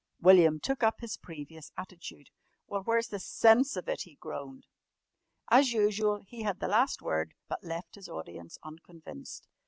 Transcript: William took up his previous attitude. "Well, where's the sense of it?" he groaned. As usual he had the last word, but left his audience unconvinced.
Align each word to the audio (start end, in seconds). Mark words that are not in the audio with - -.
William 0.19 0.59
took 0.59 0.81
up 0.81 0.95
his 1.01 1.15
previous 1.17 1.71
attitude. 1.77 2.31
"Well, 2.65 2.81
where's 2.81 3.09
the 3.09 3.19
sense 3.19 3.75
of 3.75 3.87
it?" 3.87 4.01
he 4.01 4.15
groaned. 4.15 4.65
As 5.51 5.73
usual 5.73 6.21
he 6.25 6.41
had 6.41 6.59
the 6.59 6.67
last 6.67 7.03
word, 7.03 7.35
but 7.47 7.63
left 7.63 7.93
his 7.93 8.09
audience 8.09 8.57
unconvinced. 8.63 9.47